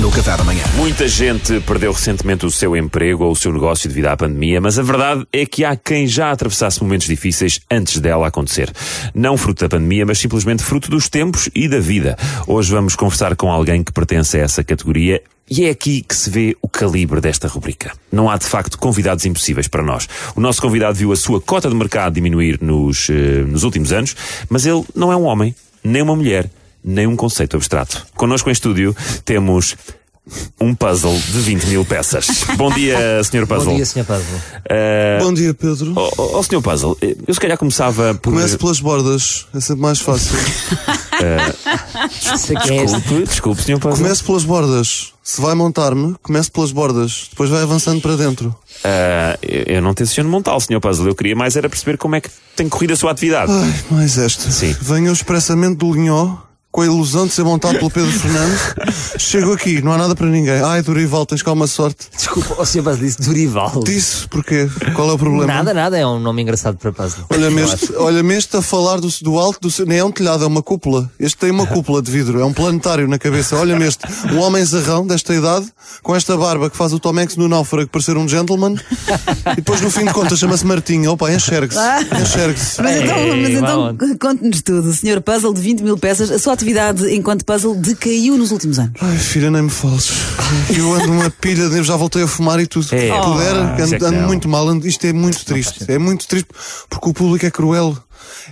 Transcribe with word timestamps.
no 0.00 0.10
Café 0.12 0.36
da 0.36 0.44
Manhã. 0.44 0.62
Muita 0.76 1.08
gente 1.08 1.60
perdeu 1.60 1.92
recentemente 1.92 2.46
o 2.46 2.50
seu 2.50 2.76
emprego 2.76 3.24
ou 3.24 3.32
o 3.32 3.36
seu 3.36 3.52
negócio 3.52 3.88
devido 3.88 4.06
à 4.06 4.16
pandemia, 4.16 4.60
mas 4.60 4.78
a 4.78 4.82
verdade 4.82 5.26
é 5.32 5.44
que 5.44 5.64
há 5.64 5.76
quem 5.76 6.06
já 6.06 6.30
atravessasse 6.30 6.82
momentos 6.82 7.06
difíceis 7.06 7.60
antes 7.70 7.98
dela 7.98 8.28
acontecer. 8.28 8.72
Não 9.14 9.36
fruto 9.36 9.64
da 9.64 9.68
pandemia, 9.68 10.06
mas 10.06 10.18
simplesmente 10.18 10.62
fruto 10.62 10.90
dos 10.90 11.08
tempos 11.08 11.50
e 11.54 11.68
da 11.68 11.80
vida. 11.80 12.16
Hoje 12.46 12.70
vamos 12.72 12.94
conversar 12.94 13.34
com 13.34 13.50
alguém 13.50 13.82
que 13.82 13.92
pertence 13.92 14.38
a 14.38 14.42
essa 14.42 14.62
categoria 14.62 15.22
e 15.50 15.64
é 15.64 15.70
aqui 15.70 16.02
que 16.02 16.14
se 16.14 16.30
vê 16.30 16.56
o 16.62 16.68
calibre 16.68 17.20
desta 17.20 17.48
rubrica. 17.48 17.92
Não 18.12 18.30
há 18.30 18.36
de 18.36 18.46
facto 18.46 18.78
convidados 18.78 19.24
impossíveis 19.24 19.66
para 19.66 19.82
nós. 19.82 20.08
O 20.36 20.40
nosso 20.40 20.60
convidado 20.62 20.96
viu 20.96 21.10
a 21.10 21.16
sua 21.16 21.40
cota 21.40 21.68
de 21.68 21.74
mercado 21.74 22.14
diminuir 22.14 22.58
nos, 22.60 23.08
eh, 23.10 23.44
nos 23.46 23.64
últimos 23.64 23.92
anos, 23.92 24.14
mas 24.48 24.66
ele 24.66 24.84
não 24.94 25.12
é 25.12 25.16
um 25.16 25.24
homem, 25.24 25.54
nem 25.82 26.02
uma 26.02 26.14
mulher, 26.14 26.50
nem 26.82 27.06
um 27.06 27.16
conceito 27.16 27.56
abstrato. 27.56 28.06
Connosco 28.14 28.48
em 28.48 28.52
estúdio 28.52 28.94
temos 29.24 29.76
um 30.60 30.74
puzzle 30.74 31.14
de 31.14 31.40
20 31.40 31.66
mil 31.66 31.84
peças. 31.84 32.44
Bom 32.56 32.70
dia, 32.70 32.96
Sr. 33.24 33.46
Puzzle. 33.46 33.72
Bom 33.72 33.76
dia, 33.76 33.86
Sr. 33.86 34.04
Puzzle. 34.04 34.40
Eh, 34.68 35.18
Bom 35.20 35.32
dia, 35.32 35.54
Pedro. 35.54 35.92
Ó 35.96 36.38
oh, 36.38 36.42
Sr. 36.42 36.60
Puzzle, 36.60 36.96
eh, 37.00 37.16
eu 37.26 37.34
se 37.34 37.40
calhar 37.40 37.56
começava 37.56 38.14
por. 38.14 38.32
Comece 38.32 38.58
pelas 38.58 38.80
bordas, 38.80 39.46
é 39.54 39.60
sempre 39.60 39.82
mais 39.82 40.00
fácil. 40.00 40.36
Este. 41.20 42.54
Desculpe, 42.54 43.24
desculpe, 43.24 43.62
Sr. 43.62 43.80
Puzzle. 43.80 43.96
Comece 43.96 44.22
pelas 44.22 44.44
bordas. 44.44 45.12
Se 45.20 45.40
vai 45.40 45.52
montar-me, 45.52 46.14
comece 46.22 46.48
pelas 46.48 46.70
bordas. 46.70 47.26
Depois 47.30 47.50
vai 47.50 47.62
avançando 47.62 48.00
para 48.00 48.14
dentro. 48.14 48.54
Eu 49.42 49.78
eu 49.78 49.82
não 49.82 49.94
tenciono 49.94 50.30
montá-lo, 50.30 50.60
Sr. 50.60 50.80
Puzzle. 50.80 51.08
Eu 51.08 51.16
queria 51.16 51.34
mais 51.34 51.56
era 51.56 51.68
perceber 51.68 51.98
como 51.98 52.14
é 52.14 52.20
que 52.20 52.30
tem 52.54 52.68
corrido 52.68 52.92
a 52.92 52.96
sua 52.96 53.10
atividade. 53.10 53.50
Ai, 53.50 53.84
mais 53.90 54.16
esta. 54.16 54.48
Sim. 54.50 54.76
Venho 54.80 55.12
expressamente 55.12 55.78
do 55.78 55.92
Linhó, 55.92 56.36
com 56.78 56.82
a 56.82 56.86
ilusão 56.86 57.26
de 57.26 57.32
ser 57.32 57.42
montado 57.42 57.76
pelo 57.76 57.90
Pedro 57.90 58.12
Fernandes. 58.12 58.74
Chego 59.18 59.52
aqui, 59.52 59.82
não 59.82 59.90
há 59.90 59.98
nada 59.98 60.14
para 60.14 60.28
ninguém. 60.28 60.62
Ai, 60.62 60.80
Dorival, 60.80 61.26
tens 61.26 61.42
calma 61.42 61.66
sorte. 61.66 62.06
Desculpa, 62.16 62.62
o 62.62 62.64
Sr. 62.64 62.84
Puzzle 62.84 63.04
disse 63.04 63.20
Dorival. 63.20 63.82
Disse, 63.82 64.28
porquê? 64.28 64.70
Qual 64.94 65.10
é 65.10 65.12
o 65.12 65.18
problema? 65.18 65.46
Nada, 65.46 65.74
nada, 65.74 65.98
é 65.98 66.06
um 66.06 66.20
nome 66.20 66.42
engraçado 66.42 66.78
para 66.78 66.92
Puzzle. 66.92 67.24
Olha-me 67.30 67.62
este, 67.62 67.92
olha 67.96 68.32
este 68.32 68.58
a 68.58 68.62
falar 68.62 69.00
do, 69.00 69.08
do 69.22 69.40
alto 69.40 69.60
do 69.62 69.72
seu. 69.72 69.86
Nem 69.86 69.98
é 69.98 70.04
um 70.04 70.12
telhado, 70.12 70.44
é 70.44 70.46
uma 70.46 70.62
cúpula. 70.62 71.10
Este 71.18 71.36
tem 71.36 71.50
uma 71.50 71.66
cúpula 71.66 72.00
de 72.00 72.12
vidro, 72.12 72.40
é 72.40 72.44
um 72.44 72.52
planetário 72.52 73.08
na 73.08 73.18
cabeça. 73.18 73.56
Olha-me 73.56 73.84
este, 73.84 74.06
um 74.32 74.38
homem 74.38 74.64
zarrão 74.64 75.04
desta 75.04 75.34
idade, 75.34 75.66
com 76.00 76.14
esta 76.14 76.36
barba 76.36 76.70
que 76.70 76.76
faz 76.76 76.92
o 76.92 77.00
Tom 77.00 77.18
Hanks 77.18 77.34
no 77.34 77.48
náufrago 77.48 77.90
parecer 77.90 78.16
um 78.16 78.28
gentleman. 78.28 78.76
E 79.50 79.56
depois, 79.56 79.80
no 79.80 79.90
fim 79.90 80.04
de 80.04 80.12
contas, 80.12 80.38
chama-se 80.38 80.64
Martinho. 80.64 81.10
Opa, 81.10 81.32
enxergue-se. 81.32 81.80
Enxergue-se. 82.22 82.80
Mas 82.80 82.96
então, 83.02 83.16
mas 83.36 83.50
então 83.50 84.16
conte-nos 84.20 84.62
tudo. 84.62 84.92
Senhor 84.92 85.20
Puzzle 85.20 85.52
de 85.52 85.60
20 85.60 85.80
mil 85.80 85.98
peças, 85.98 86.30
a 86.30 86.38
sua 86.38 86.52
atividade 86.52 86.67
enquanto 87.10 87.44
puzzle 87.44 87.74
decaiu 87.76 88.36
nos 88.36 88.50
últimos 88.50 88.78
anos. 88.78 88.92
Ai, 89.00 89.16
filha, 89.16 89.50
nem 89.50 89.62
me 89.62 89.70
fales. 89.70 90.10
Eu 90.76 90.92
ando 90.94 91.12
uma 91.12 91.30
pilha, 91.30 91.62
eu 91.62 91.84
já 91.84 91.96
voltei 91.96 92.22
a 92.22 92.26
fumar 92.28 92.60
e 92.60 92.66
tudo. 92.66 92.86
É. 92.94 92.98
Se 93.14 93.22
puder, 93.22 93.54
Oh. 93.54 93.80
É 93.80 93.82
ando, 93.82 93.98
que 93.98 94.04
ando 94.04 94.26
muito 94.26 94.48
mal. 94.48 94.68
ando- 94.68 94.86
Isto 94.86 95.06
é 95.06 95.12
muito 95.12 95.44
triste. 95.44 95.84
É 95.88 95.98
muito 95.98 96.26
triste 96.26 96.48
porque 96.88 97.08
o 97.08 97.14
público 97.14 97.44
é 97.46 97.50
cruel. 97.50 97.96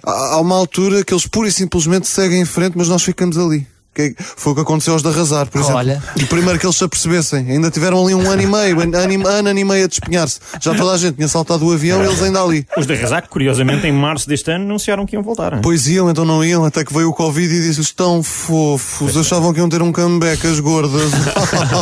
Há 0.05 0.34
há 0.34 0.41
uma 0.41 0.55
altura 0.56 1.05
que 1.05 1.12
eles 1.12 1.27
pura 1.27 1.48
e 1.48 1.53
simplesmente 1.53 2.06
seguem 2.09 2.41
em 2.41 2.44
frente, 2.44 2.77
mas 2.77 2.89
nós 2.89 3.03
ficamos 3.03 3.37
ali. 3.39 3.67
Que 3.97 4.15
foi 4.19 4.53
o 4.53 4.55
que 4.55 4.61
aconteceu 4.61 4.93
aos 4.93 5.03
de 5.03 5.09
arrasar, 5.09 5.47
por 5.47 5.59
exemplo. 5.59 5.79
Olha. 5.79 6.03
E 6.17 6.27
primeiro 6.27 6.59
que 6.59 6.67
eles 6.67 6.77
se 6.77 6.85
apercebessem, 6.85 7.51
ainda 7.51 7.71
tiveram 7.71 8.05
ali 8.05 8.15
um 8.15 8.31
ano 8.31 8.43
e 8.43 8.47
meio, 8.47 8.81
ano, 8.83 8.95
e- 8.95 9.15
ano, 9.27 9.49
ano 9.49 9.59
e 9.59 9.65
meio 9.65 9.85
a 9.85 9.89
despenhar-se. 9.89 10.39
Já 10.61 10.75
toda 10.75 10.93
a 10.93 10.99
gente 10.99 11.15
tinha 11.17 11.29
saltado 11.29 11.65
o 11.67 11.73
avião 11.73 12.03
e 12.03 12.07
eles 12.07 12.21
ainda 12.23 12.43
ali. 12.43 12.67
Os 12.77 12.85
da 12.87 12.95
Rezac, 12.95 13.29
curiosamente, 13.31 13.87
em 13.87 13.93
março 13.93 14.29
deste 14.29 14.51
ano, 14.51 14.65
anunciaram 14.67 15.07
que 15.07 15.17
iam 15.17 15.23
voltar. 15.23 15.55
hein? 15.55 15.61
Pois 15.63 15.87
iam, 15.89 16.11
então 16.11 16.27
não 16.27 16.45
iam, 16.45 16.65
até 16.67 16.85
que 16.85 16.93
veio 16.93 17.09
o 17.09 17.15
Covid 17.15 17.53
e 17.55 17.63
disse-lhes 17.63 17.91
tão 17.93 18.23
fofos, 18.23 19.17
achavam 19.17 19.53
que 19.55 19.61
iam 19.61 19.69
ter 19.71 19.81
um 19.81 19.91
comeback, 19.91 20.47
as 20.47 20.61
gordas. 20.61 21.11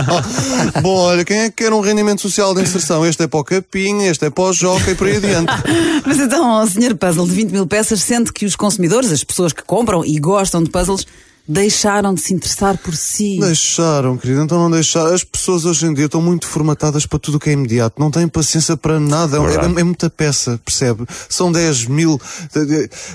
Bom, 0.83 0.97
olha, 0.97 1.25
quem 1.25 1.39
é 1.39 1.51
que 1.51 1.65
quer 1.65 1.73
um 1.73 1.81
rendimento 1.81 2.21
social 2.21 2.55
de 2.55 2.63
inserção? 2.63 3.05
Este 3.05 3.25
é 3.25 3.27
para 3.27 3.41
o 3.41 3.45
capinha, 3.45 4.09
este 4.11 4.27
é 4.27 4.31
para 4.31 4.45
o 4.45 4.53
joca 4.53 4.91
e 4.91 4.95
por 4.95 5.07
aí 5.07 5.17
adiante. 5.17 5.53
Mas 6.07 6.19
então, 6.19 6.63
o 6.63 6.67
Senhor 6.69 6.95
Puzzle 6.95 7.27
de 7.27 7.33
20 7.33 7.51
mil 7.51 7.67
peças 7.67 8.03
sente 8.03 8.33
que 8.33 8.45
os 8.47 8.57
consumidores, 8.57 9.11
as 9.11 9.25
pessoas 9.25 9.53
que 9.53 9.63
compram 9.63 10.05
e 10.05 10.19
gostam 10.19 10.63
de 10.63 10.71
puzzles, 10.71 11.07
deixaram 11.47 12.15
de 12.15 12.21
se 12.21 12.32
interessar 12.34 12.77
por 12.78 12.94
si. 12.97 13.38
Deixaram, 13.41 14.16
querido, 14.16 14.43
então 14.43 14.59
não 14.59 14.71
deixaram. 14.71 15.12
As 15.15 15.22
pessoas 15.25 15.65
hoje 15.65 15.87
em 15.87 15.93
dia 15.94 16.06
estão 16.06 16.22
muito 16.22 16.47
formatadas 16.47 17.05
para 17.06 17.19
tudo 17.19 17.37
o 17.37 17.41
que 17.41 17.50
é 17.50 17.53
imediato, 17.53 18.00
não 18.00 18.10
têm 18.10 18.27
paciência 18.28 18.77
para 18.77 18.99
nada, 18.99 19.37
é, 19.38 19.41
é- 19.41 19.81
é 19.81 19.84
muita 19.84 20.09
peça, 20.09 20.59
percebe? 20.65 21.05
São 21.28 21.53
10 21.53 21.87
mil, 21.87 22.21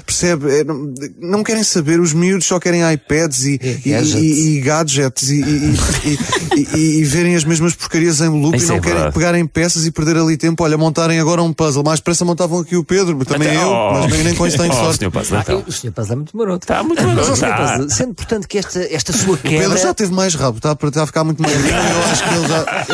percebe? 0.05 0.59
É, 0.59 0.63
não, 0.63 0.93
não 1.19 1.43
querem 1.43 1.63
saber, 1.63 1.99
os 1.99 2.13
miúdos 2.13 2.45
só 2.45 2.59
querem 2.59 2.81
iPads 2.93 3.45
e, 3.45 3.53
e, 3.53 3.89
gadgets. 3.91 4.13
e- 4.15 4.57
e 4.57 4.61
gadgets 4.61 5.29
e, 5.29 5.41
e- 5.41 5.75
e- 6.55 6.67
e- 6.77 6.99
e 6.99 7.03
verem 7.03 7.35
as 7.35 7.43
mesmas 7.43 7.73
porcarias 7.75 8.21
em 8.21 8.29
loop 8.29 8.55
Isso 8.57 8.67
e 8.67 8.69
não 8.69 8.75
é 8.75 8.79
querem 8.79 8.93
verdade. 8.95 9.13
pegarem 9.15 9.45
peças 9.47 9.85
e 9.85 9.91
perder 9.91 10.17
ali 10.17 10.37
tempo. 10.37 10.63
Olha, 10.63 10.77
montarem 10.77 11.19
agora 11.19 11.41
um 11.41 11.53
puzzle, 11.53 11.83
mais 11.83 11.99
depressa 11.99 12.23
montavam 12.25 12.59
aqui 12.59 12.75
o 12.75 12.83
Pedro, 12.83 13.23
também 13.25 13.49
Até- 13.49 13.63
eu, 13.63 13.69
oh. 13.69 13.91
mas 13.93 14.11
nem, 14.11 14.23
nem 14.23 14.35
com 14.35 14.45
isso 14.47 14.57
tenho 14.57 14.69
Oh, 14.73 14.75
sorte. 14.75 14.99
Sr. 15.05 15.11
Puzzle, 15.11 15.37
Ah, 15.37 15.41
então. 15.41 15.63
o 15.67 15.71
Sr. 15.71 15.91
Puzzle 15.91 16.13
é 16.13 16.15
muito 16.15 16.37
maroto. 16.37 16.63
Está 16.65 16.83
muito 16.83 17.01
Mas, 17.01 17.15
maroto, 17.15 17.45
ó, 17.45 18.03
Portanto, 18.19 18.47
que 18.49 18.57
esta, 18.57 18.81
esta 18.93 19.13
sua 19.13 19.35
O 19.35 19.37
Pedro 19.37 19.59
quebra... 19.59 19.77
já 19.77 19.93
teve 19.93 20.13
mais 20.13 20.35
rabo, 20.35 20.57
está, 20.57 20.73
está 20.73 21.03
a 21.03 21.05
ficar 21.05 21.23
muito 21.23 21.41
magrinho. 21.41 21.69
Eu 21.71 22.03
acho 22.11 22.23
que 22.23 22.33
ele 22.35 22.47
já. 22.49 22.85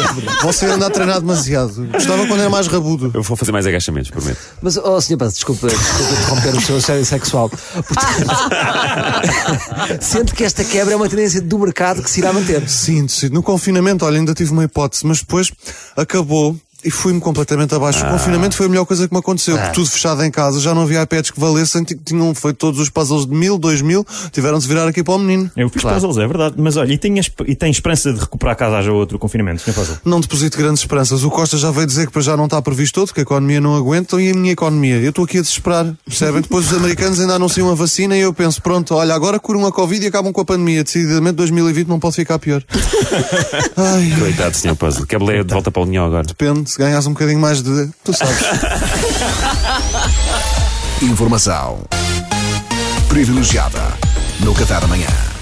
Você 0.44 0.66
anda 0.68 0.86
a 0.86 0.90
treinar 0.92 1.20
demasiado. 1.20 1.88
Gostava 1.88 2.28
quando 2.28 2.42
era 2.42 2.50
mais 2.50 2.68
rabudo. 2.68 3.10
Eu 3.12 3.24
vou 3.24 3.36
fazer 3.36 3.52
mais 3.52 3.66
agachamentos, 3.66 4.12
prometo. 4.12 4.38
Mas, 4.62 4.78
oh, 4.78 5.02
Sr. 5.02 5.18
Puzzle, 5.18 5.34
desculpa, 5.34 5.68
desculpa 5.68 6.14
interromper 6.14 6.56
o 6.56 6.62
seu 6.62 6.80
sério 6.80 7.04
sexual. 7.04 7.50
Portanto, 7.50 8.28
sente 10.00 10.36
que 10.36 10.44
esta 10.44 10.64
quebra 10.64 10.94
é 10.94 10.96
uma 10.96 11.10
tendência 11.10 11.42
do 11.42 11.58
mercado 11.58 12.04
que 12.04 12.10
se 12.10 12.20
irá 12.20 12.32
manter. 12.32 12.70
Sinto, 12.70 13.12
sinto. 13.12 13.34
No 13.34 13.42
confinamento, 13.42 14.06
olha, 14.06 14.20
ainda 14.20 14.36
tive 14.36 14.52
uma 14.52 14.64
hipótese, 14.64 15.08
mas 15.08 15.22
depois 15.22 15.52
acabou. 15.98 16.56
E 16.86 16.92
fui-me 16.92 17.20
completamente 17.20 17.74
abaixo. 17.74 18.06
O 18.06 18.10
confinamento 18.12 18.56
foi 18.56 18.68
a 18.68 18.70
melhor 18.70 18.86
coisa 18.86 19.08
que 19.08 19.14
me 19.14 19.20
aconteceu. 19.20 19.58
porque 19.58 19.74
Tudo 19.74 19.90
fechado 19.90 20.24
em 20.24 20.30
casa, 20.32 20.60
já 20.60 20.74
não 20.76 20.84
havia 20.84 21.02
iPads 21.02 21.32
que 21.32 21.40
valessem, 21.40 21.84
ti- 21.84 21.96
tinham 22.04 22.34
feito 22.36 22.58
todos 22.58 22.80
os 22.80 22.90
puzzles 22.90 23.26
de 23.26 23.34
mil, 23.36 23.58
dois 23.58 23.82
mil, 23.82 24.06
tiveram 24.32 24.58
de 24.58 24.64
se 24.64 24.70
virar 24.70 24.88
aqui 24.88 25.04
para 25.04 25.16
o 25.16 25.20
menino. 25.20 25.50
Eu 25.58 25.68
fiz 25.70 25.82
puzzles, 25.82 26.18
é 26.18 26.28
verdade. 26.28 26.56
Mas 26.58 26.78
olha, 26.78 26.94
e 26.94 26.98
tem, 26.98 27.18
esp- 27.18 27.42
e 27.48 27.56
tem 27.56 27.72
esperança 27.72 28.14
de 28.14 28.20
recuperar 28.20 28.56
caso 28.56 28.76
haja 28.76 28.92
outro 28.92 29.18
confinamento, 29.18 29.62
Sr. 29.62 29.74
Puzzle? 29.74 29.98
Não 30.06 30.20
deposito 30.20 30.58
grandes 30.58 30.82
esperanças. 30.82 31.24
O 31.24 31.30
Costa 31.32 31.58
já 31.58 31.72
veio 31.72 31.88
dizer 31.88 32.08
que 32.08 32.14
para 32.14 32.22
já 32.22 32.38
não 32.38 32.46
está 32.46 32.62
previsto 32.62 33.00
outro, 33.00 33.14
que 33.16 33.22
a 33.22 33.24
economia 33.24 33.60
não 33.60 33.76
aguenta, 33.76 34.22
e 34.22 34.30
a 34.32 34.34
minha 34.34 34.52
economia? 34.54 34.98
Eu 35.00 35.10
estou 35.10 35.26
aqui 35.26 35.40
a 35.40 35.42
desesperar, 35.42 35.92
percebem? 36.06 36.42
Depois 36.42 36.72
os 36.72 36.78
americanos 36.78 37.20
ainda 37.20 37.34
anunciam 37.36 37.70
a 37.72 37.76
vacina 37.76 38.16
e 38.16 38.22
eu 38.22 38.34
penso, 38.34 38.62
pronto, 38.62 38.94
olha, 38.96 39.14
agora 39.16 39.40
curam 39.40 39.66
a 39.66 39.72
Covid 39.72 40.04
e 40.04 40.08
acabam 40.08 40.32
com 40.32 40.42
a 40.42 40.46
pandemia. 40.46 40.84
Decididamente 40.84 41.36
2020 41.36 41.88
não 41.88 42.00
pode 42.00 42.16
ficar 42.16 42.38
pior. 42.40 42.64
Ai, 43.78 44.14
Coitado, 44.20 44.56
Sr. 44.56 44.76
Puzzle. 44.76 45.06
Que 45.06 45.18
boleia 45.18 45.44
de 45.44 45.54
volta 45.54 45.72
para 45.72 45.82
o 45.82 45.86
Linhó 45.86 46.06
agora. 46.06 46.24
depende, 46.26 46.72
se 46.76 46.80
ganhas 46.80 47.08
um 47.08 47.14
bocadinho 47.14 47.40
mais 47.40 47.62
de... 47.62 47.90
Tu 48.04 48.14
sabes. 48.14 48.36
Informação 51.02 51.80
privilegiada 53.08 53.82
no 54.42 54.54
Café 54.54 54.82
da 54.82 54.88
Manhã. 54.88 55.35